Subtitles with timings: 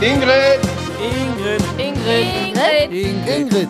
[0.00, 0.60] Ingrid!
[1.02, 1.60] Ingrid.
[1.76, 2.92] Ingrid.
[2.92, 3.26] Ingrid.
[3.26, 3.68] Ingrid.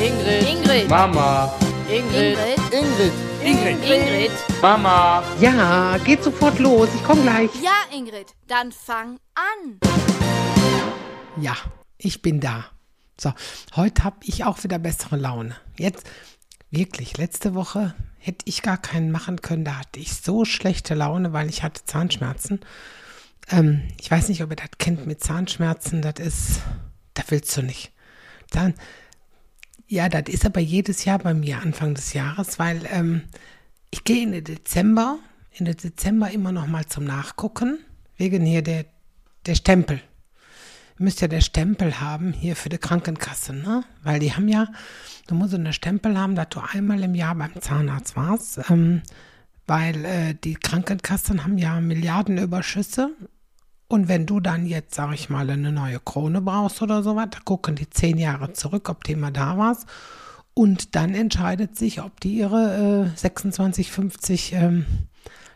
[0.00, 0.48] Ingrid.
[0.48, 0.88] Ingrid.
[0.88, 1.52] Mama!
[1.90, 2.38] Ingrid.
[2.72, 3.12] Ingrid.
[3.44, 3.84] Ingrid.
[3.84, 4.30] Ingrid.
[4.62, 5.22] Mama!
[5.38, 6.88] Ja, geht sofort los.
[6.94, 7.50] Ich komme gleich.
[7.62, 9.78] Ja, Ingrid, dann fang an.
[11.38, 11.54] Ja,
[11.98, 12.64] ich bin da.
[13.20, 13.34] So,
[13.76, 15.54] heute habe ich auch wieder bessere Laune.
[15.76, 16.08] Jetzt,
[16.70, 19.66] wirklich, letzte Woche hätte ich gar keinen machen können.
[19.66, 22.60] Da hatte ich so schlechte Laune, weil ich hatte Zahnschmerzen.
[23.50, 26.02] Ähm, ich weiß nicht, ob ihr das kennt mit Zahnschmerzen.
[26.02, 26.60] Das ist,
[27.14, 27.92] da willst du nicht.
[28.50, 28.74] Dann,
[29.86, 33.22] ja, das ist aber jedes Jahr bei mir Anfang des Jahres, weil ähm,
[33.90, 35.18] ich gehe in den Dezember,
[35.52, 37.78] in den Dezember immer noch mal zum Nachgucken,
[38.16, 38.86] wegen hier der,
[39.46, 40.00] der Stempel.
[40.98, 43.84] Ihr müsst ja der Stempel haben hier für die Krankenkasse, ne?
[44.02, 44.68] Weil die haben ja,
[45.26, 49.02] du musst eine Stempel haben, dass du einmal im Jahr beim Zahnarzt warst, ähm,
[49.66, 53.10] weil äh, die Krankenkassen haben ja Milliardenüberschüsse
[53.90, 57.74] und wenn du dann jetzt, sag ich mal, eine neue Krone brauchst oder sowas, gucken
[57.74, 59.84] die zehn Jahre zurück, ob du immer da warst.
[60.54, 64.86] Und dann entscheidet sich, ob die ihre äh, 26,50 ähm,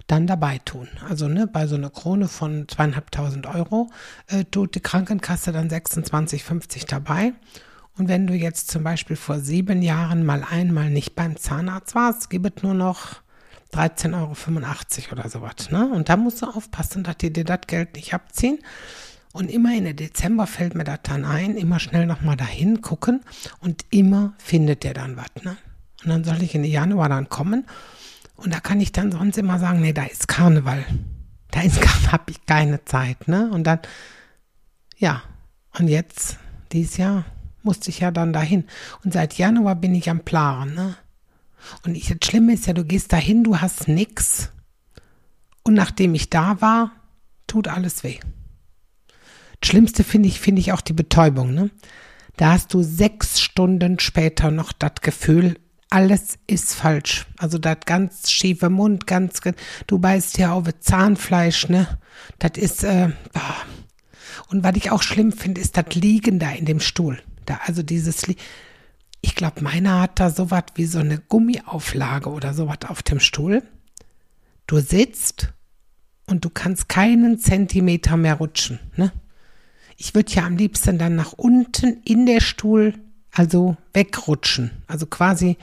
[0.08, 0.88] dann dabei tun.
[1.08, 3.92] Also ne, bei so einer Krone von zweieinhalbtausend Euro
[4.26, 7.34] äh, tut die Krankenkasse dann 26,50 dabei.
[7.96, 12.30] Und wenn du jetzt zum Beispiel vor sieben Jahren mal einmal nicht beim Zahnarzt warst,
[12.30, 13.22] gibt es nur noch
[13.74, 15.70] 13,85 Euro oder sowas.
[15.70, 15.88] Ne?
[15.90, 18.58] Und da musst du aufpassen, dass die dir das Geld nicht abziehen.
[19.32, 23.22] Und immer in der Dezember fällt mir das dann ein, immer schnell nochmal dahin gucken
[23.60, 25.42] und immer findet der dann was.
[25.42, 25.56] Ne?
[26.04, 27.66] Und dann soll ich in den Januar dann kommen
[28.36, 30.84] und da kann ich dann sonst immer sagen, nee, da ist Karneval.
[31.50, 31.60] Da
[32.12, 33.28] habe ich keine Zeit.
[33.28, 33.50] Ne?
[33.50, 33.80] Und dann,
[34.96, 35.22] ja,
[35.78, 36.38] und jetzt,
[36.72, 37.24] dieses Jahr,
[37.62, 38.64] musste ich ja dann dahin.
[39.04, 40.74] Und seit Januar bin ich am Plan.
[40.74, 40.96] Ne?
[41.84, 44.50] Und das Schlimme ist ja, du gehst dahin, du hast nix.
[45.62, 46.92] Und nachdem ich da war,
[47.46, 48.18] tut alles weh.
[49.60, 51.54] Das Schlimmste finde ich, finde ich auch die Betäubung.
[51.54, 51.70] Ne?
[52.36, 55.56] Da hast du sechs Stunden später noch das Gefühl,
[55.90, 57.26] alles ist falsch.
[57.38, 59.40] Also das ganz schiefe Mund, ganz,
[59.86, 61.98] du beißt ja auf Zahnfleisch, ne?
[62.40, 63.10] Das ist, äh,
[64.48, 67.22] und was ich auch schlimm finde, ist das Liegen da in dem Stuhl.
[67.46, 68.36] Da, also dieses, Li
[69.24, 73.62] ich glaube, meiner hat da sowas wie so eine Gummiauflage oder sowas auf dem Stuhl.
[74.66, 75.54] Du sitzt
[76.26, 79.12] und du kannst keinen Zentimeter mehr rutschen, ne?
[79.96, 82.92] Ich würde ja am liebsten dann nach unten in der Stuhl,
[83.32, 84.72] also wegrutschen.
[84.88, 85.56] Also quasi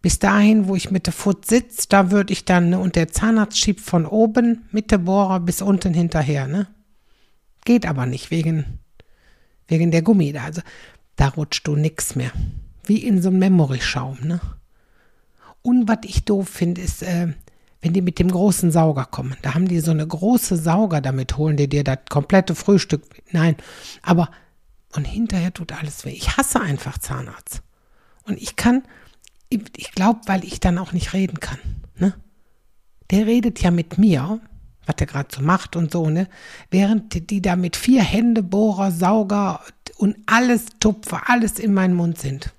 [0.00, 3.08] bis dahin, wo ich mit der Foot sitze, da würde ich dann, ne, und der
[3.08, 6.68] Zahnarzt schiebt von oben mit der Bohrer bis unten hinterher, ne?
[7.64, 8.78] Geht aber nicht, wegen,
[9.66, 10.44] wegen der Gummi da.
[10.44, 10.62] Also
[11.16, 12.30] da rutscht du nix mehr.
[12.84, 14.40] Wie in so einem Memory-Schaum, ne?
[15.62, 17.28] Und was ich doof finde, ist, äh,
[17.80, 19.36] wenn die mit dem großen Sauger kommen.
[19.42, 23.04] Da haben die so eine große Sauger, damit holen die dir das komplette Frühstück.
[23.30, 23.56] Nein,
[24.02, 24.30] aber
[24.94, 26.10] und hinterher tut alles weh.
[26.10, 27.62] Ich hasse einfach Zahnarzt.
[28.24, 28.82] Und ich kann,
[29.48, 31.58] ich glaube, weil ich dann auch nicht reden kann.
[31.96, 32.14] Ne?
[33.10, 34.40] Der redet ja mit mir,
[34.86, 36.28] was der gerade so macht und so, ne?
[36.70, 39.60] Während die, die da mit vier Hände, Bohrer, Sauger
[39.96, 42.52] und alles Tupfer, alles in meinen Mund sind.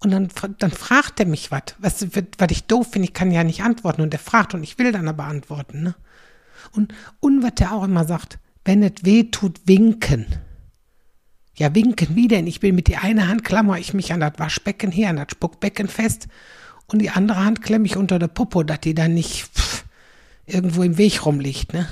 [0.00, 0.28] Und dann,
[0.58, 2.06] dann fragt er mich was, was,
[2.38, 4.02] was ich doof finde, ich kann ja nicht antworten.
[4.02, 5.82] Und er fragt und ich will dann aber antworten.
[5.82, 5.94] Ne?
[6.72, 10.26] Und, und was der auch immer sagt, wenn es weh tut, winken.
[11.56, 12.46] Ja, winken wie denn?
[12.46, 15.32] Ich will mit der einen Hand klammer ich mich an das Waschbecken hier, an das
[15.32, 16.28] Spuckbecken fest.
[16.86, 19.84] Und die andere Hand klemme ich unter der Popo, dass die dann nicht pff,
[20.46, 21.88] irgendwo im Weg rumliegt, ne?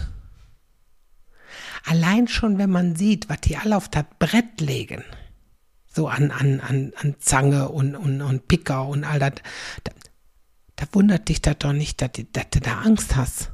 [1.85, 5.05] Allein schon, wenn man sieht, was die alle auf das Brett legen
[5.97, 9.33] so an, an, an, an Zange und, und, und Picker und all das.
[9.83, 9.93] Da,
[10.77, 13.51] da wundert dich das doch nicht, dass, dass du da Angst hast.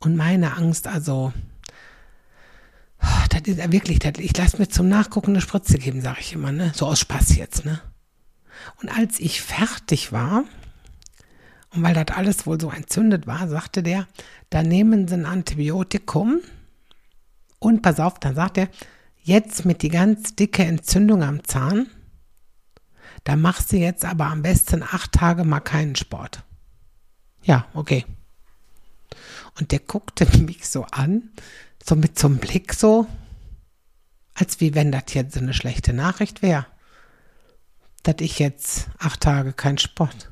[0.00, 1.32] Und meine Angst, also,
[3.30, 6.50] das ist wirklich, das, ich lasse mir zum Nachgucken eine Spritze geben, sage ich immer,
[6.50, 6.72] ne?
[6.74, 7.80] So aus Spaß jetzt, ne?
[8.82, 10.44] Und als ich fertig war,
[11.70, 14.08] und weil das alles wohl so entzündet war, sagte der,
[14.50, 16.40] da nehmen sie ein Antibiotikum
[17.60, 18.68] und pass auf, dann sagt er,
[19.28, 21.88] jetzt mit die ganz dicke Entzündung am Zahn,
[23.24, 26.42] da machst du jetzt aber am besten acht Tage mal keinen Sport.
[27.42, 28.06] Ja, okay.
[29.60, 31.30] Und der guckte mich so an,
[31.84, 33.06] so mit so einem Blick so,
[34.34, 36.66] als wie wenn das jetzt eine schlechte Nachricht wäre,
[38.04, 40.30] dass ich jetzt acht Tage keinen Sport.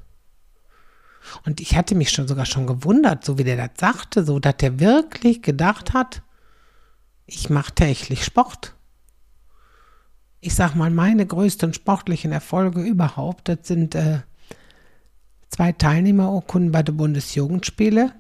[1.45, 4.57] Und ich hatte mich schon sogar schon gewundert, so wie der das sagte, so dass
[4.57, 6.23] der wirklich gedacht hat,
[7.27, 8.76] ich mache täglich Sport
[10.41, 14.21] ich sag mal, meine größten sportlichen Erfolge überhaupt, das sind äh,
[15.49, 18.13] zwei Teilnehmerurkunden bei den Bundesjugendspiele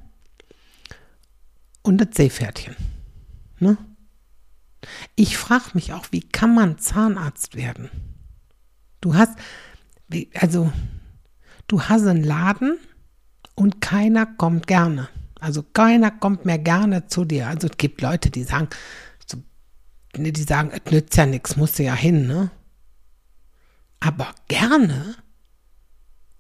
[1.82, 2.74] und das Seepferdchen.
[3.58, 3.76] Ne?
[5.14, 7.90] Ich frage mich auch, wie kann man Zahnarzt werden?
[9.00, 9.36] Du hast,
[10.34, 10.72] also,
[11.68, 12.78] du hast einen Laden
[13.54, 15.08] und keiner kommt gerne.
[15.40, 17.48] Also keiner kommt mehr gerne zu dir.
[17.48, 18.68] Also es gibt Leute, die sagen,
[20.18, 22.50] ne, die sagen, es nützt ja nichts, musst du ja hin, ne?
[24.00, 25.16] Aber gerne?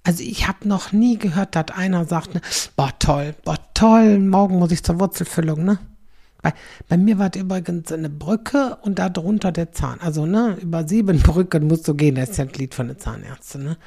[0.02, 2.40] Also ich habe noch nie gehört, dass einer sagt, ne,
[2.76, 5.78] boah toll, boah toll, morgen muss ich zur Wurzelfüllung, ne?
[6.42, 6.54] Bei,
[6.88, 9.98] bei mir war es übrigens eine Brücke und da drunter der Zahn.
[10.00, 12.98] Also, ne, über sieben Brücken musst du gehen, das ist ja ein Lied von den
[12.98, 13.78] Zahnärzten, ne?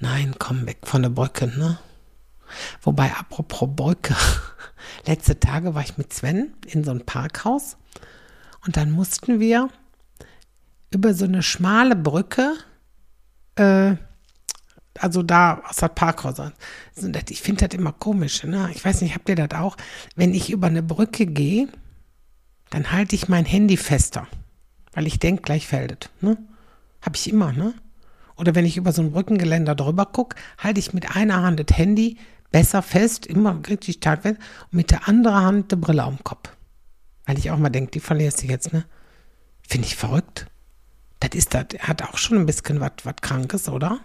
[0.00, 1.78] Nein, komm weg von der Brücke, ne?
[2.80, 4.16] Wobei, apropos Brücke,
[5.06, 7.76] letzte Tage war ich mit Sven in so einem Parkhaus
[8.64, 9.68] und dann mussten wir
[10.90, 12.54] über so eine schmale Brücke,
[13.56, 13.96] äh,
[14.98, 16.36] also da aus der Parkhaus.
[17.30, 18.44] Ich finde das immer komisch.
[18.44, 18.70] Ne?
[18.74, 19.76] Ich weiß nicht, habt ihr das auch?
[20.16, 21.68] Wenn ich über eine Brücke gehe,
[22.70, 24.26] dann halte ich mein Handy fester,
[24.92, 26.22] weil ich denke, gleich fällt es.
[26.22, 26.36] Ne?
[27.00, 27.74] Habe ich immer, ne?
[28.36, 31.76] Oder wenn ich über so ein Brückengeländer drüber gucke, halte ich mit einer Hand das
[31.76, 32.16] Handy
[32.50, 34.38] besser fest, immer richtig stark fest,
[34.70, 36.50] und mit der anderen Hand die Brille am Kopf.
[37.26, 38.84] Weil ich auch mal denke, die verlierst du jetzt, ne?
[39.66, 40.46] Finde ich verrückt.
[41.20, 44.00] Das ist, das hat auch schon ein bisschen was Krankes, oder?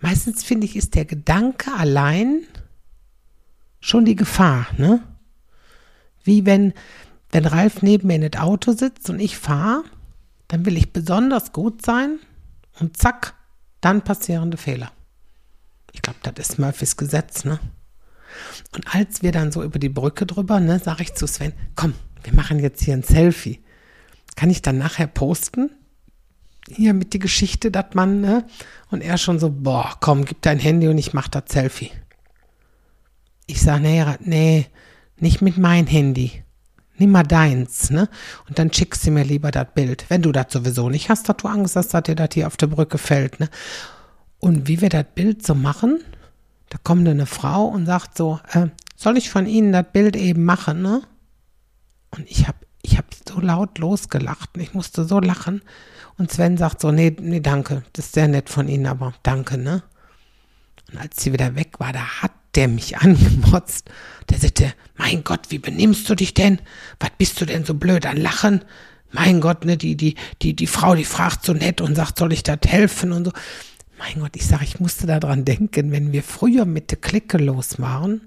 [0.00, 2.42] Meistens finde ich, ist der Gedanke allein
[3.80, 5.02] schon die Gefahr, ne?
[6.24, 6.74] Wie wenn,
[7.30, 9.84] wenn Ralf neben mir in das Auto sitzt und ich fahre,
[10.48, 12.18] dann will ich besonders gut sein
[12.80, 13.34] und zack,
[13.80, 14.90] dann passierende Fehler.
[15.92, 17.60] Ich glaube, das ist Murphys Gesetz, ne?
[18.74, 21.94] Und als wir dann so über die Brücke drüber, ne, sage ich zu Sven, komm,
[22.22, 23.60] wir machen jetzt hier ein Selfie.
[24.36, 25.70] Kann ich dann nachher posten?
[26.70, 28.46] Hier mit die Geschichte, dass man, ne?
[28.90, 31.90] Und er schon so, boah, komm, gib dein Handy und ich mach das Selfie.
[33.46, 34.66] Ich sage, nee, nee,
[35.18, 36.44] nicht mit mein Handy.
[36.98, 38.08] Nimm mal deins, ne?
[38.48, 40.04] Und dann schickst du mir lieber das Bild.
[40.08, 42.56] Wenn du das sowieso nicht hast, dass du Angst hast, dass dir das hier auf
[42.56, 43.48] der Brücke fällt, ne?
[44.38, 46.00] Und wie wir das Bild so machen,
[46.70, 50.44] da kommt eine Frau und sagt so, äh, soll ich von Ihnen das Bild eben
[50.44, 51.02] machen, ne?
[52.10, 54.50] Und ich habe ich hab so laut losgelacht.
[54.56, 55.62] Ich musste so lachen.
[56.16, 57.84] Und Sven sagt so, nee, nee, danke.
[57.92, 59.82] Das ist sehr nett von Ihnen, aber danke, ne?
[60.90, 63.90] Und als sie wieder weg war, da hat der mich angemotzt.
[64.30, 66.60] Der sagte, mein Gott, wie benimmst du dich denn?
[66.98, 68.64] Was bist du denn so blöd an Lachen?
[69.10, 72.32] Mein Gott, ne, die, die, die, die Frau, die fragt so nett und sagt, soll
[72.32, 73.32] ich das helfen und so.
[73.98, 77.80] Mein Gott, ich sage, ich musste daran denken, wenn wir früher mit der Clique los
[77.80, 78.20] waren,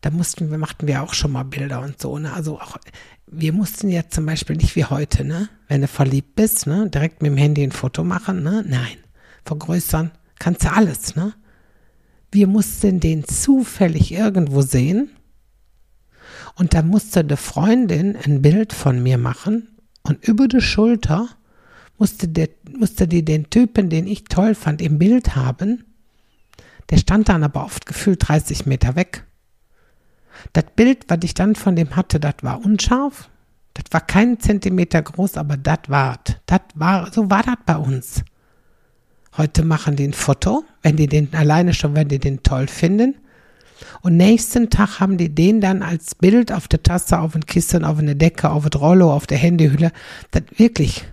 [0.00, 2.32] da mussten wir, machten wir auch schon mal Bilder und so, ne?
[2.32, 2.78] Also auch,
[3.26, 5.48] wir mussten ja zum Beispiel nicht wie heute, ne?
[5.68, 6.88] Wenn du verliebt bist, ne?
[6.88, 8.64] Direkt mit dem Handy ein Foto machen, ne?
[8.66, 8.96] Nein.
[9.44, 11.34] Vergrößern kannst du alles, ne?
[12.32, 15.10] Wir mussten den zufällig irgendwo sehen
[16.56, 19.68] und da musste eine Freundin ein Bild von mir machen
[20.02, 21.28] und über die Schulter
[21.98, 25.84] musste, der, musste die den Typen, den ich toll fand, im Bild haben.
[26.90, 29.24] Der stand dann aber oft gefühlt 30 Meter weg.
[30.52, 33.28] Das Bild, was ich dann von dem hatte, das war unscharf.
[33.74, 38.22] Das war keinen Zentimeter groß, aber das war, das war, so war das bei uns.
[39.36, 43.16] Heute machen die ein Foto, wenn die den alleine schon, wenn die den toll finden.
[44.00, 47.84] Und nächsten Tag haben die den dann als Bild auf der Tasse, auf ein Kissen,
[47.84, 49.92] auf eine Decke, auf ein Rollo, auf der Handyhülle.
[50.30, 51.04] Das wirklich,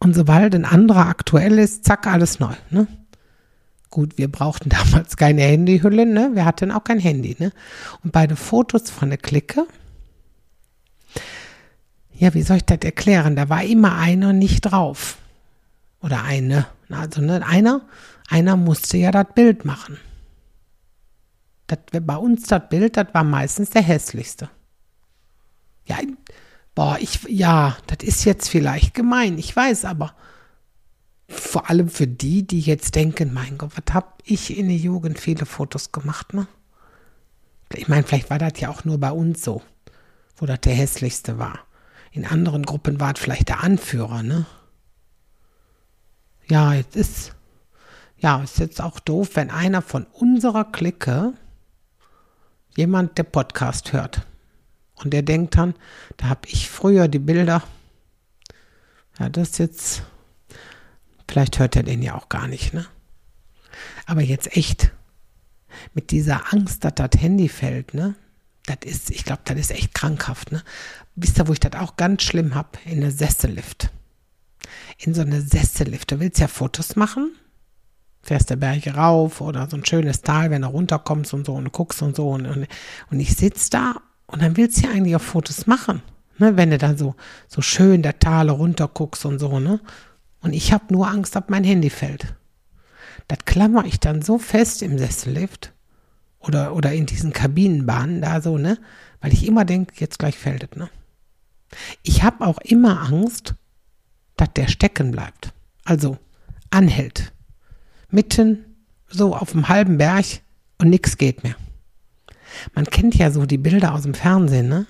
[0.00, 2.54] und sobald ein anderer aktuell ist, zack, alles neu.
[2.70, 2.86] Ne?
[3.90, 6.30] Gut, wir brauchten damals keine Handyhülle, ne?
[6.34, 7.52] Wir hatten auch kein Handy, ne?
[8.02, 9.66] Und bei den Fotos von der Clique,
[12.14, 13.36] ja, wie soll ich das erklären?
[13.36, 15.16] Da war immer einer nicht drauf.
[16.02, 16.66] Oder eine.
[16.90, 17.82] Also, ne, einer,
[18.28, 19.98] einer musste ja das Bild machen.
[21.66, 24.50] Das, bei uns das Bild, das war meistens der hässlichste.
[25.86, 25.96] Ja,
[26.74, 30.14] Boah, ich, ja, das ist jetzt vielleicht gemein, ich weiß, aber
[31.28, 35.18] vor allem für die, die jetzt denken, mein Gott, was hab ich in der Jugend
[35.18, 36.46] viele Fotos gemacht, ne?
[37.72, 39.62] Ich meine, vielleicht war das ja auch nur bei uns so,
[40.36, 41.60] wo das der hässlichste war.
[42.10, 44.46] In anderen Gruppen war es vielleicht der Anführer, ne?
[46.48, 47.36] Ja, jetzt ist,
[48.18, 51.32] ja, ist jetzt auch doof, wenn einer von unserer Clique
[52.76, 54.26] jemand der Podcast hört.
[55.02, 55.74] Und der denkt dann,
[56.16, 57.62] da habe ich früher die Bilder.
[59.18, 60.02] Ja, das jetzt,
[61.28, 62.86] vielleicht hört er den ja auch gar nicht, ne?
[64.06, 64.92] Aber jetzt echt,
[65.94, 68.14] mit dieser Angst, dass das Handy fällt, ne?
[68.66, 70.62] Das ist, ich glaube, das ist echt krankhaft, ne?
[71.16, 72.70] Wisst ihr, wo ich das auch ganz schlimm habe?
[72.84, 73.90] In der Sessellift.
[74.98, 76.12] In so eine Sessellift.
[76.12, 77.32] Du willst ja Fotos machen,
[78.22, 81.72] fährst der Berg rauf oder so ein schönes Tal, wenn du runterkommst und so und
[81.72, 82.66] guckst und so und, und,
[83.10, 83.96] und ich sitze da
[84.30, 86.02] und dann willst du ja eigentlich auch Fotos machen.
[86.38, 87.16] Ne, wenn du da so,
[87.48, 89.80] so schön der Tale runter guckst und so, ne?
[90.40, 92.34] Und ich habe nur Angst, ob mein Handy fällt.
[93.28, 95.74] Das klammer ich dann so fest im Sessellift
[96.38, 98.78] oder, oder in diesen Kabinenbahnen da so, ne?
[99.20, 100.88] Weil ich immer denke, jetzt gleich fällt es, ne?
[102.02, 103.54] Ich habe auch immer Angst,
[104.36, 105.52] dass der stecken bleibt.
[105.84, 106.16] Also
[106.70, 107.32] anhält.
[108.08, 108.64] Mitten
[109.08, 110.24] so auf dem halben Berg
[110.78, 111.56] und nichts geht mehr.
[112.74, 114.86] Man kennt ja so die Bilder aus dem Fernsehen, ne?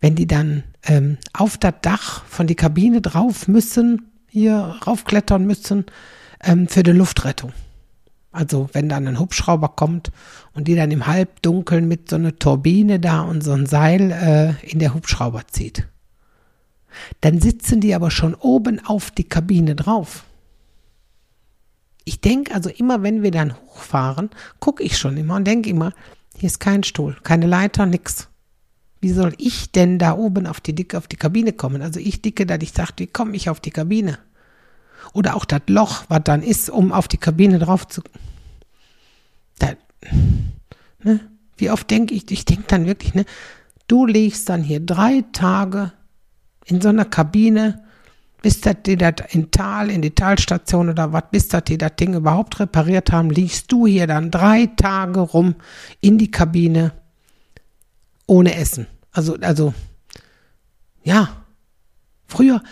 [0.00, 5.86] Wenn die dann ähm, auf das Dach von die Kabine drauf müssen, hier raufklettern müssen,
[6.42, 7.52] ähm, für die Luftrettung.
[8.32, 10.10] Also wenn dann ein Hubschrauber kommt
[10.52, 14.68] und die dann im Halbdunkeln mit so einer Turbine da und so ein Seil äh,
[14.68, 15.86] in der Hubschrauber zieht.
[17.20, 20.24] Dann sitzen die aber schon oben auf die Kabine drauf.
[22.04, 25.92] Ich denke also immer, wenn wir dann hochfahren, gucke ich schon immer und denke immer,
[26.38, 28.28] hier ist kein Stuhl, keine Leiter, nix.
[29.00, 31.82] Wie soll ich denn da oben auf die Dicke, auf die Kabine kommen?
[31.82, 34.18] Also ich dicke, dass ich sage, wie komme ich auf die Kabine?
[35.12, 38.02] Oder auch das Loch, was dann ist, um auf die Kabine drauf zu.
[39.58, 39.74] Da,
[41.02, 41.20] ne?
[41.56, 43.26] Wie oft denke ich, ich denke dann wirklich, ne?
[43.86, 45.92] Du liegst dann hier drei Tage
[46.64, 47.83] in so einer Kabine,
[48.44, 51.96] bis das die das in Tal, in die Talstation oder was, bis das die das
[51.96, 55.54] Ding überhaupt repariert haben, liegst du hier dann drei Tage rum
[56.02, 56.92] in die Kabine
[58.26, 58.86] ohne Essen.
[59.12, 59.72] Also, also,
[61.04, 61.30] ja.
[62.26, 62.62] Früher,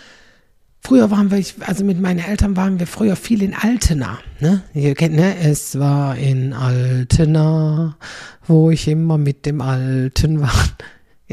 [0.79, 4.61] früher waren wir, also mit meinen Eltern waren wir früher viel in Altena, ne?
[4.75, 5.39] Ihr kennt, ne?
[5.39, 7.97] Es war in Altena,
[8.45, 10.53] wo ich immer mit dem Alten war.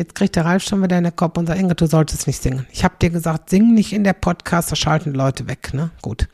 [0.01, 2.41] Jetzt kriegt der Ralf schon wieder in den Kopf und sagt, Inge, du solltest nicht
[2.41, 2.67] singen.
[2.73, 5.91] Ich habe dir gesagt, sing nicht in der Podcast, da schalten Leute weg, ne?
[6.01, 6.27] Gut.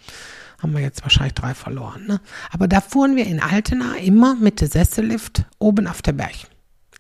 [0.63, 2.21] Haben wir jetzt wahrscheinlich drei verloren, ne?
[2.53, 6.37] Aber da fuhren wir in Altena immer mit dem Sessellift oben auf der Berg.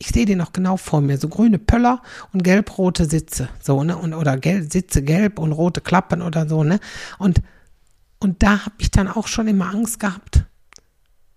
[0.00, 3.96] Ich sehe den noch genau vor mir, so grüne Pöller und gelb-rote Sitze, so, ne?
[3.96, 6.80] Und, oder gelb, Sitze gelb und rote Klappen oder so, ne?
[7.18, 7.42] Und,
[8.18, 10.46] und da habe ich dann auch schon immer Angst gehabt,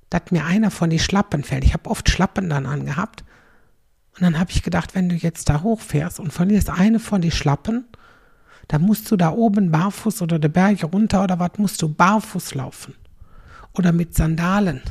[0.10, 1.66] dass mir einer von die Schlappen fällt.
[1.66, 3.24] Ich habe oft Schlappen dann angehabt
[4.20, 7.32] und dann habe ich gedacht, wenn du jetzt da hochfährst und verlierst eine von die
[7.32, 7.86] Schlappen,
[8.68, 12.54] dann musst du da oben barfuß oder der Berge runter oder was, musst du barfuß
[12.56, 12.96] laufen.
[13.74, 14.82] Oder mit Sandalen.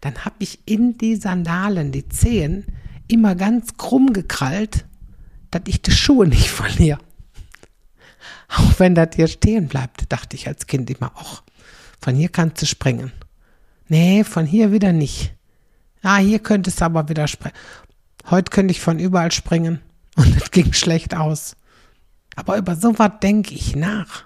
[0.00, 2.66] Dann habe ich in die Sandalen die Zehen
[3.06, 4.86] immer ganz krumm gekrallt,
[5.52, 6.98] dass ich die Schuhe nicht verliere.
[8.48, 11.44] Auch wenn das hier stehen bleibt, dachte ich als Kind immer, ach,
[12.00, 13.12] von hier kannst du springen.
[13.86, 15.32] Nee, von hier wieder nicht.
[16.02, 17.54] Ah, hier könntest du aber wieder springen.
[18.28, 19.80] Heute könnte ich von überall springen
[20.16, 21.56] und es ging schlecht aus.
[22.34, 24.24] Aber über sowas denke ich nach.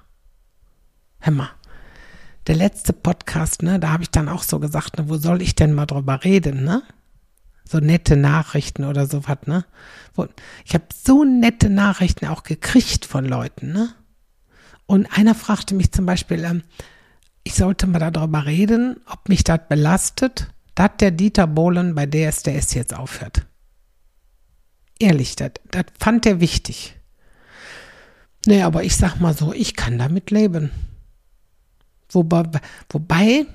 [1.21, 1.51] Hör mal,
[2.47, 5.55] der letzte Podcast, ne, da habe ich dann auch so gesagt, ne, wo soll ich
[5.55, 6.83] denn mal drüber reden, ne?
[7.65, 9.65] So nette Nachrichten oder sowas, ne?
[10.65, 13.91] Ich habe so nette Nachrichten auch gekriegt von Leuten, ne?
[14.87, 16.63] Und einer fragte mich zum Beispiel, ähm,
[17.45, 22.75] ich sollte mal darüber reden, ob mich das belastet, dass der Dieter Bohlen bei DSDS
[22.75, 23.47] jetzt aufhört
[25.01, 25.53] ehrlich, das
[25.99, 26.97] fand er wichtig.
[28.47, 30.71] Nee, aber ich sag mal so, ich kann damit leben.
[32.11, 32.45] Wobei,
[32.89, 33.47] wobei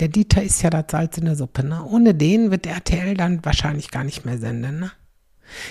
[0.00, 1.64] der Dieter ist ja das Salz in der Suppe.
[1.64, 1.84] Ne?
[1.84, 4.80] Ohne den wird RTL dann wahrscheinlich gar nicht mehr senden.
[4.80, 4.90] Ne?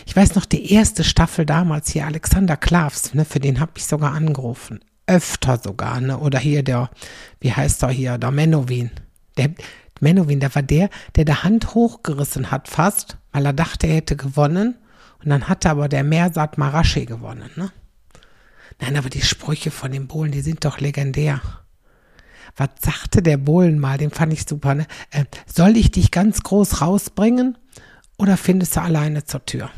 [0.06, 3.86] Ich weiß noch, die erste Staffel damals hier, Alexander Klavs, ne, für den habe ich
[3.86, 4.80] sogar angerufen.
[5.06, 6.20] Öfter sogar, ne?
[6.20, 6.90] Oder hier der,
[7.40, 8.92] wie heißt er hier, der Menowin.
[9.38, 9.52] Der
[10.02, 14.18] Menowin, der war der, der der Hand hochgerissen hat fast, weil er dachte, er hätte
[14.18, 14.76] gewonnen.
[15.24, 17.72] Und dann hatte aber der Mersat Marashi gewonnen, ne?
[18.80, 21.42] Nein, aber die Sprüche von den Bohlen, die sind doch legendär.
[22.56, 23.98] Was sagte der Bohlen mal?
[23.98, 24.88] Den fand ich super, ne?
[25.12, 27.58] Äh, soll ich dich ganz groß rausbringen
[28.18, 29.70] oder findest du alleine zur Tür?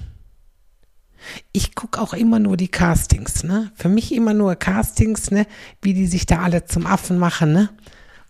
[1.51, 3.72] Ich gucke auch immer nur die Castings, ne?
[3.75, 5.46] Für mich immer nur Castings, ne?
[5.81, 7.69] Wie die sich da alle zum Affen machen, ne?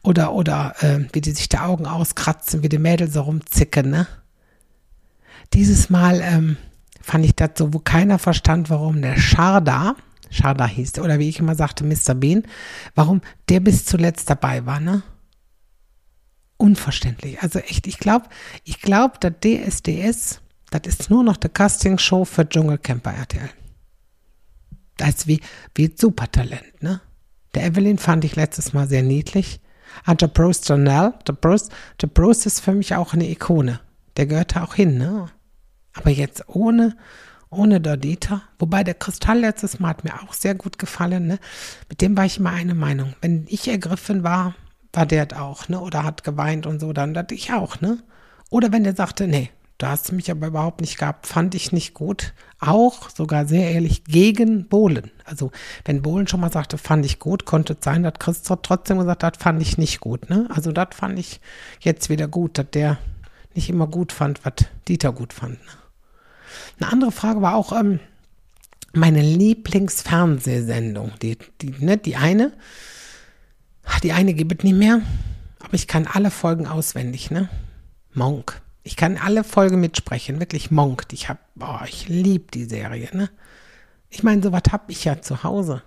[0.02, 4.08] Oder, oder äh, wie die sich die Augen auskratzen, wie die Mädels so rumzicken, ne?
[5.54, 6.58] Dieses Mal ähm,
[7.10, 9.96] fand ich das so, wo keiner verstand, warum der Sharda,
[10.30, 12.14] Sharda hieß der, oder wie ich immer sagte, Mr.
[12.14, 12.44] Bean,
[12.94, 15.02] warum der bis zuletzt dabei war, ne?
[16.58, 17.42] Unverständlich.
[17.42, 18.28] Also echt, ich glaube,
[18.64, 23.50] ich glaube, das DSDS, das ist nur noch die Castingshow für Dschungelcamper RTL.
[24.98, 25.42] Das ist wie,
[25.74, 27.02] wie Supertalent, ne?
[27.56, 29.62] Der Evelyn fand ich letztes Mal sehr niedlich.
[30.06, 33.80] Ah, der Bruce Donnell, der Bruce, der Bruce ist für mich auch eine Ikone.
[34.18, 35.32] Der gehört da auch hin, ne?
[36.00, 36.96] Aber jetzt ohne,
[37.50, 41.40] ohne Dordita, wobei der Kristall letztes Mal hat mir auch sehr gut gefallen, ne?
[41.90, 43.16] Mit dem war ich immer eine Meinung.
[43.22, 44.56] Wenn ich ergriffen war,
[44.94, 45.80] war der auch, ne?
[45.80, 48.00] Oder hat geweint und so, dann das ich auch, ne?
[48.50, 51.26] Oder wenn der sagte, nee, Da hast du mich aber überhaupt nicht gehabt.
[51.26, 52.34] Fand ich nicht gut.
[52.60, 55.10] Auch sogar sehr ehrlich gegen Bohlen.
[55.24, 55.52] Also,
[55.86, 59.24] wenn Bohlen schon mal sagte, fand ich gut, konnte es sein, dass Christoph trotzdem gesagt
[59.24, 60.30] hat, fand ich nicht gut.
[60.30, 60.50] Ne?
[60.54, 61.40] Also, das fand ich
[61.80, 62.98] jetzt wieder gut, dass der
[63.56, 65.54] nicht immer gut fand, was Dieter gut fand.
[65.54, 65.72] Ne?
[66.80, 68.00] Eine andere Frage war auch ähm,
[68.94, 71.14] meine Lieblingsfernsehsendung.
[71.22, 72.54] Die, die, ne, die eine,
[74.04, 75.02] die eine gibt es nicht mehr,
[75.60, 77.50] aber ich kann alle Folgen auswendig, ne?
[78.14, 78.62] Monk.
[78.84, 81.06] Ich kann alle Folgen mitsprechen, wirklich Monk.
[81.12, 83.30] Ich hab, boah, ich liebe die Serie, ne?
[84.10, 85.84] Ich meine, sowas hab ich ja zu Hause.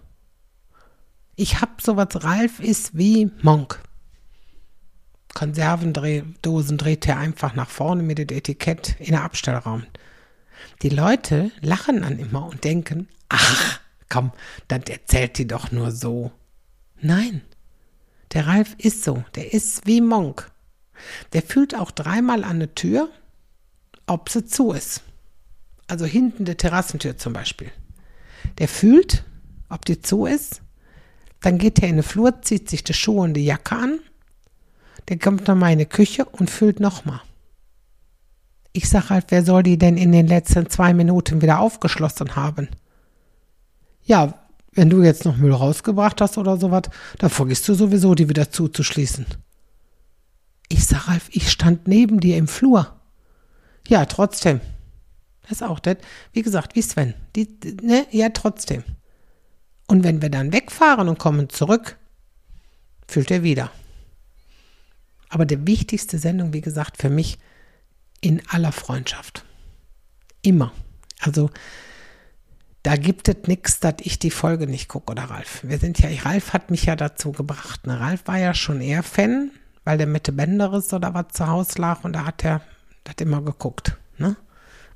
[1.35, 3.81] Ich hab sowas, Ralf ist wie Monk.
[5.35, 9.85] Konservendosen dreht er einfach nach vorne mit dem Etikett in den Abstellraum.
[10.83, 14.33] Die Leute lachen dann immer und denken, ach, komm,
[14.69, 16.33] das erzählt die doch nur so.
[17.01, 17.43] Nein,
[18.33, 20.51] der Ralf ist so, der ist wie Monk.
[21.33, 23.09] Der fühlt auch dreimal an der Tür,
[24.07, 25.03] ob sie zu ist.
[25.87, 27.71] Also hinten der Terrassentür zum Beispiel.
[28.59, 29.25] Der fühlt,
[29.69, 30.63] ob die zu ist.
[31.41, 33.99] Dann geht er in den Flur, zieht sich die Schuhe und die Jacke an.
[35.09, 37.21] Der kommt nochmal in die Küche und füllt nochmal.
[38.73, 42.69] Ich sag halt, wer soll die denn in den letzten zwei Minuten wieder aufgeschlossen haben?
[44.05, 46.85] Ja, wenn du jetzt noch Müll rausgebracht hast oder sowas,
[47.19, 49.27] dann vergisst du sowieso, die wieder zuzuschließen.
[50.69, 52.99] Ich sag Ralf, ich stand neben dir im Flur.
[53.89, 54.61] Ja, trotzdem.
[55.43, 55.99] Das ist auch das.
[56.33, 57.15] Wie gesagt, wie Sven.
[57.37, 57.49] Die,
[57.83, 58.07] ne?
[58.11, 58.85] Ja, trotzdem.
[59.87, 61.99] Und wenn wir dann wegfahren und kommen zurück,
[63.07, 63.71] fühlt er wieder.
[65.29, 67.39] Aber die wichtigste Sendung, wie gesagt, für mich
[68.23, 69.45] in aller Freundschaft.
[70.41, 70.73] Immer.
[71.21, 71.51] Also,
[72.83, 75.61] da gibt es nichts, dass ich die Folge nicht gucke, oder Ralf.
[75.63, 77.87] Wir sind ja, Ralf hat mich ja dazu gebracht.
[77.87, 78.01] Ne?
[78.01, 79.51] Ralf war ja schon eher Fan,
[79.85, 82.63] weil der Mitte Benderis oder was zu Hause lag und da hat er
[83.05, 84.37] das immer geguckt, ne?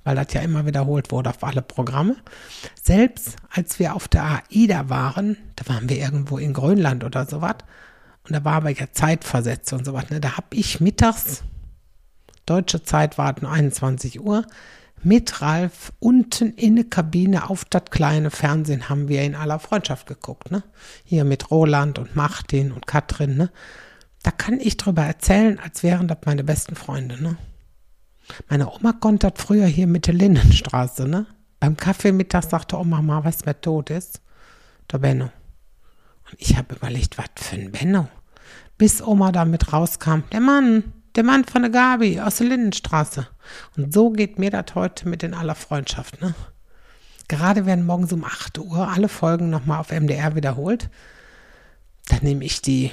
[0.04, 2.16] Weil das ja immer wiederholt wurde auf alle Programme.
[2.80, 7.57] Selbst als wir auf der AIDA waren, da waren wir irgendwo in Grönland oder sowas,
[8.24, 10.20] und da war aber ja Zeitversetzt und sowas, ne?
[10.20, 11.42] Da habe ich mittags,
[12.46, 14.46] deutsche Zeit war 21 Uhr,
[15.02, 20.06] mit Ralf unten in der Kabine auf das kleine Fernsehen haben wir in aller Freundschaft
[20.06, 20.62] geguckt, ne?
[21.04, 23.50] Hier mit Roland und Martin und Katrin, ne?
[24.22, 27.37] Da kann ich drüber erzählen, als wären das meine besten Freunde, ne?
[28.48, 31.26] Meine Oma konnte das früher hier mit der Lindenstraße, ne?
[31.61, 34.20] Beim Kaffeemittag sagte Oma mal, was wer tot ist?
[34.90, 35.30] Der Benno.
[36.30, 38.09] Und ich habe überlegt, was für ein Benno.
[38.78, 43.26] Bis Oma damit rauskam, der Mann, der Mann von der Gabi aus der Lindenstraße.
[43.76, 46.35] Und so geht mir das heute mit in aller Freundschaft, ne?
[47.29, 50.90] Gerade werden morgens um 8 Uhr alle Folgen nochmal auf MDR wiederholt.
[52.09, 52.92] Dann nehme ich die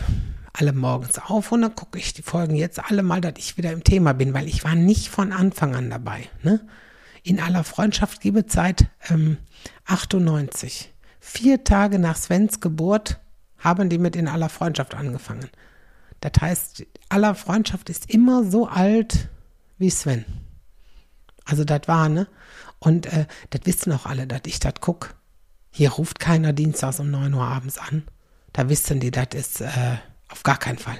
[0.53, 3.71] alle morgens auf und dann gucke ich die Folgen jetzt alle mal, dass ich wieder
[3.71, 6.29] im Thema bin, weil ich war nicht von Anfang an dabei.
[6.41, 6.61] Ne?
[7.21, 9.37] In aller Freundschaft gebe Zeit ähm,
[9.85, 10.91] 98.
[11.19, 13.19] Vier Tage nach Svens Geburt
[13.59, 15.49] haben die mit in aller Freundschaft angefangen.
[16.23, 19.27] Das heißt, aller Freundschaft ist immer so alt
[19.77, 20.23] wie Sven.
[21.43, 22.27] Also das war, ne?
[22.79, 25.09] Und äh, das wissen auch alle, dass ich das gucke.
[25.69, 28.03] Hier ruft keiner dienstags um 9 Uhr abends an.
[28.53, 29.97] Da wissen die, das ist äh,
[30.29, 30.99] auf gar keinen Fall.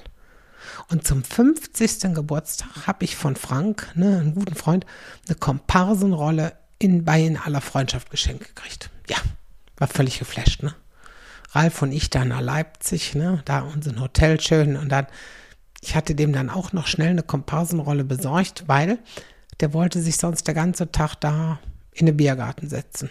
[0.89, 2.13] Und zum 50.
[2.13, 4.85] Geburtstag habe ich von Frank, ne, einem guten Freund,
[5.27, 8.89] eine Komparsenrolle in, In aller Freundschaft geschenkt gekriegt.
[9.09, 9.17] Ja,
[9.77, 10.75] war völlig geflasht, ne?
[11.53, 15.07] Ralf und ich dann nach Leipzig, ne, da unser Hotel schön und dann,
[15.81, 18.99] ich hatte dem dann auch noch schnell eine Komparsenrolle besorgt, weil
[19.59, 21.59] der wollte sich sonst der ganze Tag da
[21.91, 23.09] in den Biergarten setzen.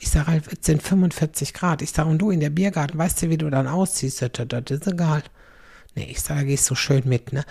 [0.00, 1.82] Ich sage, Ralf, es sind 45 Grad.
[1.82, 4.22] Ich sage, und du in der Biergarten, weißt du, wie du dann ausziehst?
[4.22, 5.22] Das, das ist egal.
[5.94, 7.44] Nee, ich sage, da gehst du schön mit, ne?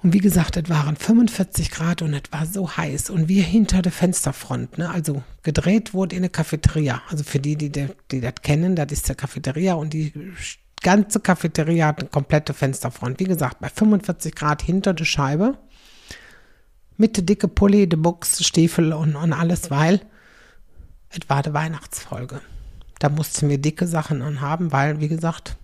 [0.00, 3.10] Und wie gesagt, es waren 45 Grad und es war so heiß.
[3.10, 4.88] Und wir hinter der Fensterfront, ne?
[4.90, 7.02] Also gedreht wurde in eine Cafeteria.
[7.08, 10.12] Also für die, die, die, die das kennen, das ist der Cafeteria und die
[10.82, 13.18] ganze Cafeteria hat eine komplette Fensterfront.
[13.18, 15.58] Wie gesagt, bei 45 Grad hinter der Scheibe.
[16.96, 20.00] Mit der dicke Pulli, der Buchs, Stiefel und, und alles, weil
[21.10, 22.40] es war die Weihnachtsfolge.
[22.98, 25.56] Da mussten wir dicke Sachen anhaben, weil, wie gesagt,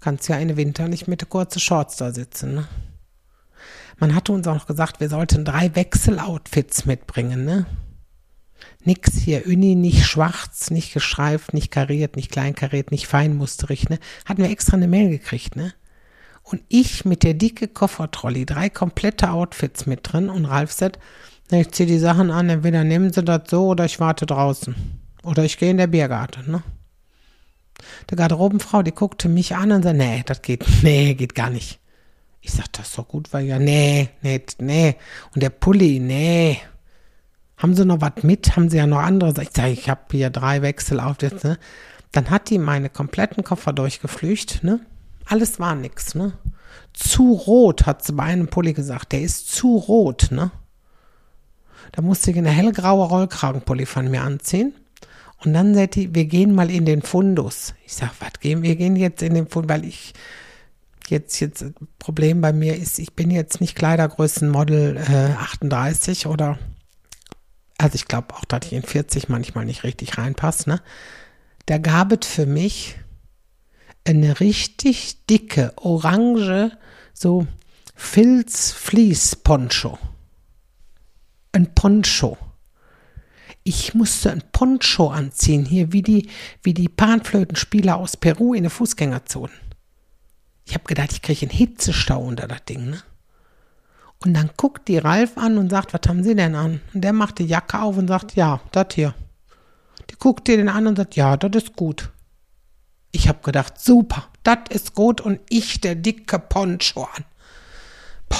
[0.00, 2.54] kannst ja in den Winter nicht mit kurzen Shorts da sitzen.
[2.54, 2.68] Ne?
[4.00, 7.44] Man hatte uns auch gesagt, wir sollten drei Wechseloutfits mitbringen.
[7.44, 7.66] Ne?
[8.82, 13.90] Nix hier, Uni, nicht schwarz, nicht geschreift, nicht kariert, nicht kleinkariert, nicht feinmusterig.
[13.90, 13.98] Ne?
[14.24, 15.54] Hatten wir extra eine Mail gekriegt.
[15.54, 15.74] Ne?
[16.42, 20.98] Und ich mit der dicke Koffertrolli, drei komplette Outfits mit drin und Ralf sagt,
[21.50, 24.74] ich ziehe die Sachen an, entweder nehmen sie das so oder ich warte draußen.
[25.24, 26.62] Oder ich gehe in der Biergarten, ne?
[28.08, 31.79] Der Garderobenfrau, die guckte mich an und sagte, nee, das geht, nee, geht gar nicht.
[32.40, 34.96] Ich sag, das ist doch gut, weil ja, nee, nee, nee.
[35.34, 36.58] Und der Pulli, nee.
[37.56, 38.56] Haben Sie noch was mit?
[38.56, 39.42] Haben Sie ja noch andere?
[39.42, 41.58] Ich sage, ich habe hier drei Wechsel auf jetzt, ne?
[42.12, 44.80] Dann hat die meine kompletten Koffer durchgeflücht, ne?
[45.26, 46.32] Alles war nix, ne?
[46.94, 49.12] Zu rot, hat sie bei einem Pulli gesagt.
[49.12, 50.50] Der ist zu rot, ne?
[51.92, 54.74] Da musste ich eine hellgraue Rollkragenpulli von mir anziehen.
[55.44, 57.74] Und dann sagt die, wir gehen mal in den Fundus.
[57.84, 60.12] Ich sag, was gehen wir gehen jetzt in den Fundus, weil ich
[61.10, 61.64] jetzt jetzt
[61.98, 66.58] Problem bei mir ist, ich bin jetzt nicht Kleidergrößenmodel äh, 38 oder
[67.78, 70.82] also ich glaube auch, dass ich in 40 manchmal nicht richtig reinpasse, ne?
[71.66, 72.96] Da gab es für mich
[74.04, 76.72] eine richtig dicke, orange,
[77.14, 77.46] so
[77.94, 79.98] Filz-Vlies-Poncho.
[81.52, 82.38] Ein Poncho.
[83.62, 86.28] Ich musste ein Poncho anziehen, hier wie die,
[86.62, 89.52] wie die Panflötenspieler aus Peru in der Fußgängerzone.
[90.70, 93.02] Ich habe gedacht, ich kriege einen Hitzestau unter das Ding, ne?
[94.24, 96.80] Und dann guckt die Ralf an und sagt, was haben Sie denn an?
[96.94, 99.12] Und der macht die Jacke auf und sagt, ja, das hier.
[100.08, 102.10] Die guckt dir den an und sagt, ja, das ist gut.
[103.10, 107.24] Ich habe gedacht, super, das ist gut und ich der dicke Poncho an.
[108.28, 108.38] Boah,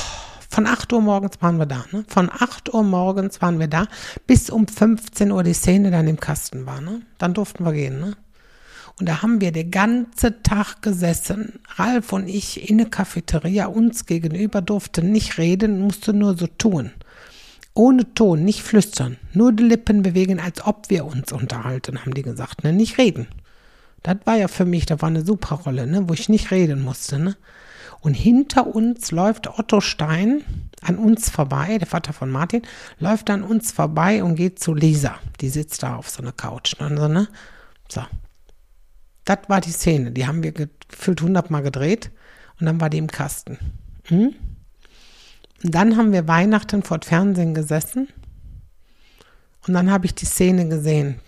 [0.49, 2.05] von 8 Uhr morgens waren wir da, ne?
[2.07, 3.89] Von 8 Uhr morgens waren wir da,
[4.29, 7.03] bis um 15 Uhr die Szene dann im Kasten war, ne?
[7.19, 8.17] Dann durften wir gehen, ne?
[9.01, 11.59] Und da haben wir den ganzen Tag gesessen.
[11.77, 16.93] Ralf und ich in der Cafeteria uns gegenüber durften nicht reden, mussten nur so tun.
[17.73, 22.23] Ohne Ton, nicht flüstern, nur die Lippen bewegen, als ob wir uns unterhalten, haben die
[22.23, 22.75] gesagt, ne?
[22.75, 23.29] Nicht reden.
[24.03, 26.07] Das war ja für mich, da war eine super Rolle, ne?
[26.07, 27.37] Wo ich nicht reden musste, ne?
[28.01, 30.45] Und hinter uns läuft Otto Stein
[30.83, 32.63] an uns vorbei, der Vater von Martin,
[32.99, 35.19] läuft an uns vorbei und geht zu Lisa.
[35.41, 36.79] Die sitzt da auf so einer Couch.
[36.81, 36.97] Ne?
[36.97, 37.29] So, ne?
[37.89, 38.03] so,
[39.31, 40.11] das war die Szene.
[40.11, 42.11] Die haben wir gefühlt hundertmal gedreht
[42.59, 43.59] und dann war die im Kasten.
[44.05, 44.35] Hm?
[45.63, 48.09] Und dann haben wir Weihnachten vor Fernsehen gesessen
[49.67, 51.21] und dann habe ich die Szene gesehen.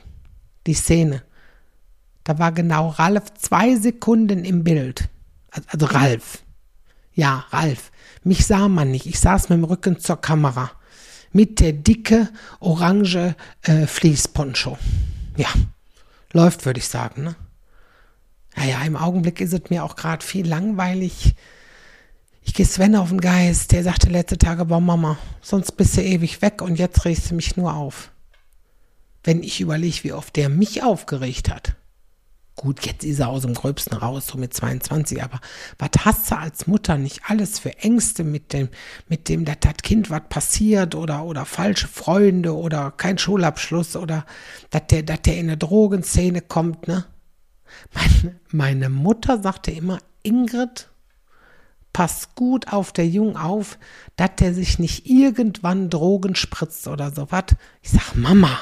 [0.67, 1.23] Die Szene.
[2.25, 5.09] Da war genau Ralf zwei Sekunden im Bild.
[5.69, 6.43] Also Ralf.
[7.15, 7.93] Ja, Ralf.
[8.25, 9.07] Mich sah man nicht.
[9.07, 10.73] Ich saß mit dem Rücken zur Kamera.
[11.33, 14.79] Mit der dicke, orange äh, Fließponcho.
[15.37, 15.49] Ja,
[16.33, 17.25] läuft, würde ich sagen.
[17.25, 17.37] Ne?
[18.57, 21.35] Naja, im Augenblick ist es mir auch gerade viel langweilig.
[22.45, 23.73] Ich gehe Sven auf den Geist.
[23.73, 27.35] Der sagte letzte Tage, boah Mama, sonst bist du ewig weg und jetzt regst du
[27.35, 28.11] mich nur auf.
[29.25, 31.77] Wenn ich überlege, wie oft der mich aufgeregt hat.
[32.55, 35.41] Gut, jetzt ist er aus dem Gröbsten raus, so mit 22, aber
[35.79, 38.69] was hast du als Mutter nicht alles für Ängste mit dem,
[39.09, 44.27] mit dem, dass das Kind was passiert oder, oder falsche Freunde oder kein Schulabschluss oder
[44.69, 47.07] dass der, dass der in eine Drogenszene kommt, ne?
[47.93, 50.89] Meine, meine Mutter sagte immer, Ingrid,
[51.93, 53.79] pass gut auf der Jung auf,
[54.17, 57.45] dass der sich nicht irgendwann Drogen spritzt oder so was.
[57.83, 58.59] Ich sag, Mama.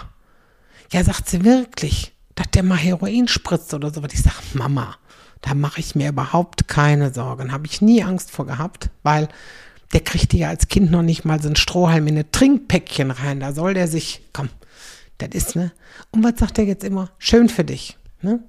[0.92, 4.12] Ja, sagt sie wirklich, dass der mal Heroin spritzt oder so was.
[4.12, 4.96] Ich sag, Mama,
[5.40, 7.52] da mache ich mir überhaupt keine Sorgen.
[7.52, 9.28] Habe ich nie Angst vor gehabt, weil
[9.92, 13.40] der kriegte ja als Kind noch nicht mal so ein Strohhalm in ein Trinkpäckchen rein.
[13.40, 14.48] Da soll der sich, komm,
[15.18, 15.72] das ist, ne?
[16.10, 17.10] Und was sagt er jetzt immer?
[17.18, 18.40] Schön für dich, ne?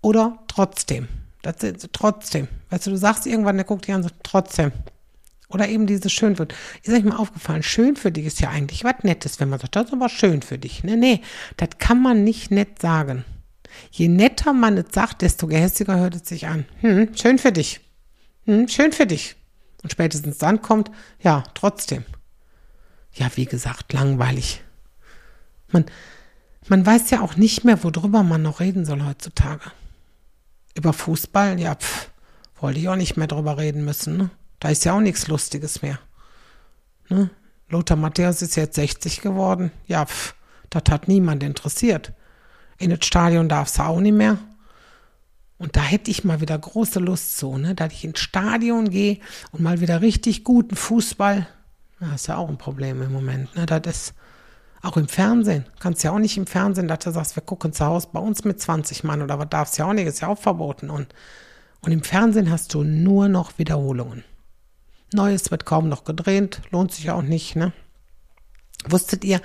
[0.00, 1.08] Oder trotzdem.
[1.42, 2.48] Das ist trotzdem.
[2.70, 4.72] Weißt du, du sagst irgendwann, der guckt dich an und sagt trotzdem.
[5.48, 6.54] Oder eben dieses schön wird.
[6.82, 9.76] Ist euch mal aufgefallen, schön für dich ist ja eigentlich was Nettes, wenn man sagt,
[9.76, 10.84] das ist aber schön für dich.
[10.84, 11.22] Nee, nee,
[11.56, 13.24] das kann man nicht nett sagen.
[13.90, 16.66] Je netter man es sagt, desto gehässiger hört es sich an.
[16.80, 17.80] Hm, schön für dich.
[18.44, 19.36] Hm, schön für dich.
[19.82, 20.90] Und spätestens dann kommt,
[21.22, 22.04] ja, trotzdem.
[23.12, 24.62] Ja, wie gesagt, langweilig.
[25.70, 25.86] Man,
[26.68, 29.72] man weiß ja auch nicht mehr, worüber man noch reden soll heutzutage.
[30.78, 32.08] Über Fußball, ja, pff,
[32.60, 34.16] wollte ich auch nicht mehr drüber reden müssen.
[34.16, 34.30] Ne?
[34.60, 35.98] Da ist ja auch nichts Lustiges mehr.
[37.08, 37.30] Ne?
[37.68, 39.72] Lothar Matthäus ist jetzt 60 geworden.
[39.88, 40.36] Ja, pff,
[40.70, 42.12] das hat niemand interessiert.
[42.78, 44.38] In das Stadion darfst du auch nicht mehr.
[45.58, 47.74] Und da hätte ich mal wieder große Lust zu, ne?
[47.74, 49.18] dass ich ins Stadion gehe
[49.50, 51.48] und mal wieder richtig guten Fußball.
[51.98, 53.52] Das ist ja auch ein Problem im Moment.
[53.56, 53.66] Ne?
[53.66, 54.14] Das ist
[54.82, 55.66] auch im Fernsehen.
[55.80, 58.44] Kannst ja auch nicht im Fernsehen, dass du sagst, wir gucken zu Hause bei uns
[58.44, 60.90] mit 20 Mann oder was darfst ja auch nicht, ist ja auch verboten.
[60.90, 61.14] Und,
[61.80, 64.24] und im Fernsehen hast du nur noch Wiederholungen.
[65.12, 67.72] Neues wird kaum noch gedreht, lohnt sich auch nicht, ne?
[68.86, 69.40] Wusstet ihr,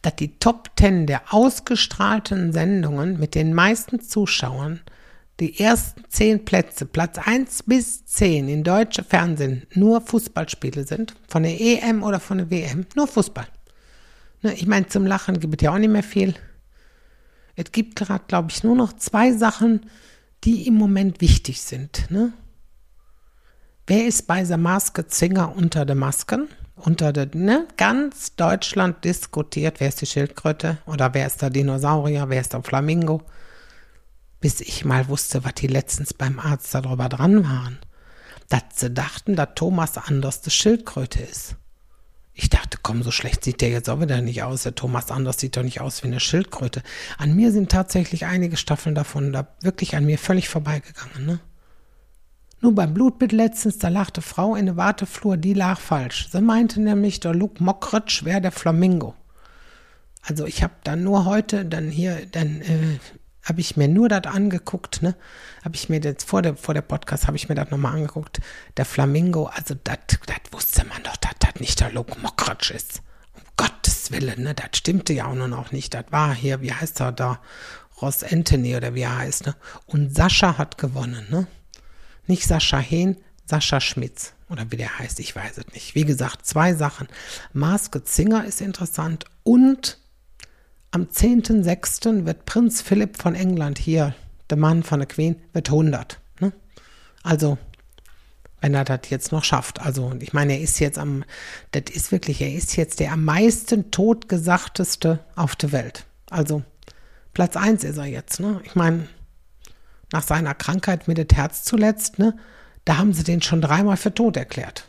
[0.00, 4.80] dass die Top 10 der ausgestrahlten Sendungen mit den meisten Zuschauern
[5.40, 11.14] die ersten 10 Plätze, Platz 1 bis 10 in deutsche Fernsehen nur Fußballspiele sind?
[11.28, 12.86] Von der EM oder von der WM?
[12.96, 13.46] Nur Fußball.
[14.42, 16.34] Ne, ich meine, zum Lachen gibt es ja auch nicht mehr viel.
[17.56, 19.86] Es gibt gerade, glaube ich, nur noch zwei Sachen,
[20.44, 22.10] die im Moment wichtig sind.
[22.10, 22.32] Ne?
[23.88, 26.48] wer ist bei der Maske Zinger unter den Masken?
[26.76, 27.66] Unter der, ne?
[27.76, 32.62] Ganz Deutschland diskutiert, wer ist die Schildkröte oder wer ist der Dinosaurier, wer ist der
[32.62, 33.22] Flamingo?
[34.40, 37.78] Bis ich mal wusste, was die letztens beim Arzt darüber dran waren.
[38.48, 41.56] Dass sie dachten, dass Thomas Anders die Schildkröte ist.
[42.40, 44.62] Ich dachte, komm, so schlecht sieht der jetzt auch wieder nicht aus.
[44.62, 46.84] Der Thomas Anders sieht doch nicht aus wie eine Schildkröte.
[47.18, 51.40] An mir sind tatsächlich einige Staffeln davon da wirklich an mir völlig vorbeigegangen, ne?
[52.60, 56.28] Nur beim Blutbild letztens, da lachte Frau in der Warteflur, die lag falsch.
[56.30, 59.16] Sie meinte nämlich, der Luke Mockridge wäre der Flamingo.
[60.22, 62.98] Also ich habe dann nur heute, dann hier, dann äh,
[63.48, 65.14] habe ich mir nur das angeguckt, ne?
[65.64, 68.40] Habe ich mir jetzt vor der, vor der Podcast, habe ich mir das nochmal angeguckt.
[68.76, 69.98] Der Flamingo, also das
[70.50, 73.02] wusste man doch, dass das nicht der Mockridge ist.
[73.34, 74.54] Um Gottes Willen, ne?
[74.54, 75.94] Das stimmte ja auch nur noch nicht.
[75.94, 77.40] Das war hier, wie heißt er da?
[78.02, 79.56] Ross Anthony oder wie er heißt, ne?
[79.86, 81.46] Und Sascha hat gewonnen, ne?
[82.26, 85.94] Nicht Sascha Hehn, Sascha Schmitz oder wie der heißt, ich weiß es nicht.
[85.94, 87.08] Wie gesagt, zwei Sachen.
[87.52, 89.98] Maske Zinger ist interessant und
[90.90, 92.24] am 10.06.
[92.24, 94.14] wird Prinz Philipp von England hier,
[94.50, 96.20] der Mann von der Queen, wird 100.
[96.40, 96.52] Ne?
[97.22, 97.58] Also,
[98.60, 99.80] wenn er das jetzt noch schafft.
[99.80, 101.24] Also, ich meine, er ist jetzt am,
[101.72, 106.06] das ist wirklich, er ist jetzt der am meisten totgesagteste auf der Welt.
[106.30, 106.62] Also,
[107.34, 108.40] Platz 1 ist er jetzt.
[108.40, 108.60] Ne?
[108.64, 109.06] Ich meine,
[110.12, 112.36] nach seiner Krankheit mit dem Herz zuletzt, ne,
[112.84, 114.88] da haben sie den schon dreimal für tot erklärt.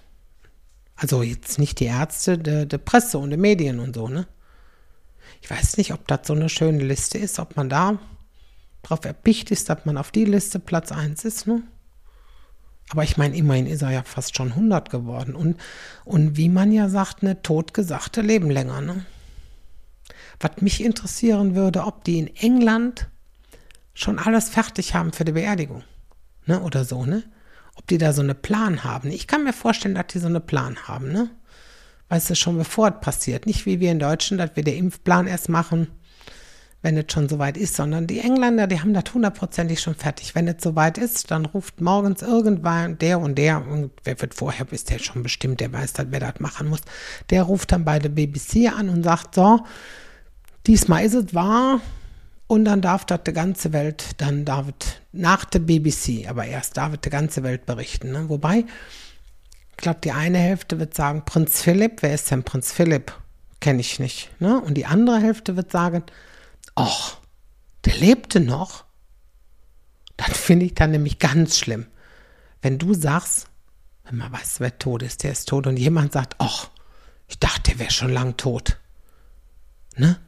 [0.95, 4.27] Also jetzt nicht die Ärzte, der de Presse und die Medien und so, ne?
[5.41, 7.99] Ich weiß nicht, ob das so eine schöne Liste ist, ob man da
[8.83, 11.63] drauf erpicht ist, dass man auf die Liste Platz 1 ist, ne?
[12.91, 15.35] Aber ich meine, immerhin ist er ja fast schon 100 geworden.
[15.35, 15.57] Und,
[16.05, 19.05] und wie man ja sagt, ne, totgesagte leben länger, ne?
[20.39, 23.07] Was mich interessieren würde, ob die in England
[23.93, 25.83] schon alles fertig haben für die Beerdigung.
[26.45, 27.23] Ne, oder so, ne?
[27.75, 29.11] Ob die da so eine Plan haben.
[29.11, 31.29] Ich kann mir vorstellen, dass die so eine Plan haben, ne?
[32.09, 33.45] Weißt du, schon bevor es passiert.
[33.45, 35.87] Nicht wie wir in Deutschland, dass wir den Impfplan erst machen,
[36.81, 40.33] wenn es schon soweit ist, sondern die Engländer, die haben das hundertprozentig schon fertig.
[40.33, 44.65] Wenn es soweit ist, dann ruft morgens irgendwann der und der, und wer wird vorher,
[44.71, 46.81] ist der schon bestimmt, der weiß, wer das machen muss,
[47.29, 49.59] der ruft dann bei der BBC an und sagt, so,
[50.65, 51.81] diesmal ist es wahr,
[52.49, 57.05] und dann darf das die ganze Welt, dann David, nach der BBC, aber erst David
[57.05, 58.11] die ganze Welt berichten.
[58.11, 58.27] Ne?
[58.27, 58.65] Wobei,
[59.79, 63.13] ich glaube, die eine Hälfte wird sagen, Prinz Philipp, wer ist denn Prinz Philipp?
[63.61, 64.29] Kenne ich nicht.
[64.41, 64.59] Ne?
[64.59, 66.03] Und die andere Hälfte wird sagen,
[66.75, 67.15] ach,
[67.85, 68.83] der lebte noch.
[70.17, 71.85] Das finde ich dann nämlich ganz schlimm.
[72.61, 73.47] Wenn du sagst,
[74.03, 76.67] wenn man weiß, wer tot ist, der ist tot, und jemand sagt, ach,
[77.29, 78.81] ich dachte, der wäre schon lang tot.
[79.95, 80.19] Ne?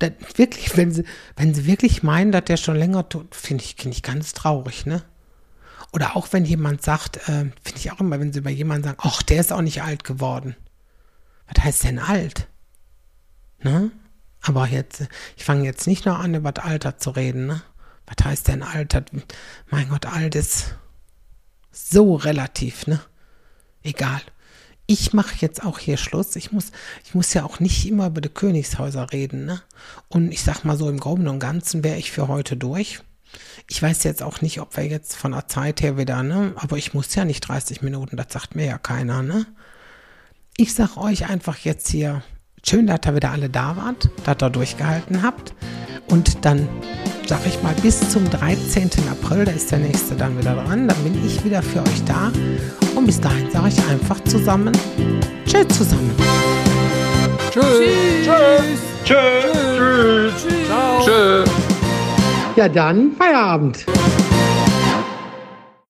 [0.00, 1.04] Das, wirklich, wenn sie,
[1.36, 4.84] wenn sie wirklich meinen, dass der schon länger tot, finde ich, finde ich ganz traurig,
[4.84, 5.04] ne?
[5.94, 8.98] Oder auch wenn jemand sagt, äh, finde ich auch immer, wenn sie über jemanden sagen,
[9.00, 10.56] ach, der ist auch nicht alt geworden.
[11.46, 12.48] Was heißt denn alt?
[13.62, 13.92] Ne?
[14.42, 15.04] Aber jetzt,
[15.36, 17.62] ich fange jetzt nicht noch an, über das Alter zu reden, ne?
[18.06, 19.02] Was heißt denn alt?
[19.70, 20.74] Mein Gott, alt ist
[21.70, 23.00] so relativ, ne?
[23.82, 24.20] Egal
[24.86, 26.36] ich mache jetzt auch hier Schluss.
[26.36, 26.70] Ich muss,
[27.04, 29.46] ich muss ja auch nicht immer über die Königshäuser reden.
[29.46, 29.62] Ne?
[30.08, 33.00] Und ich sag mal so, im Groben und Ganzen wäre ich für heute durch.
[33.68, 36.52] Ich weiß jetzt auch nicht, ob wir jetzt von der Zeit her wieder, ne?
[36.56, 39.46] Aber ich muss ja nicht 30 Minuten, das sagt mir ja keiner, ne?
[40.56, 42.22] Ich sag euch einfach jetzt hier,
[42.64, 45.54] schön, dass ihr wieder alle da wart, dass ihr durchgehalten habt.
[46.08, 46.68] Und dann
[47.26, 48.90] sag ich mal, bis zum 13.
[49.10, 50.88] April, da ist der nächste dann wieder dran.
[50.88, 52.30] Dann bin ich wieder für euch da.
[52.94, 54.72] Und bis dahin sage ich einfach zusammen,
[55.46, 56.14] tschüss zusammen.
[57.50, 57.64] Tschüss.
[58.24, 58.80] Tschüss.
[59.04, 59.44] Tschüss.
[59.76, 60.42] Tschüss.
[60.42, 60.66] Tschüss.
[60.66, 61.04] Ciao.
[61.04, 61.73] Tschüss.
[62.56, 63.84] Ja, dann Feierabend.